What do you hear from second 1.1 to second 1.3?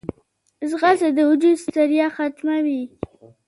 د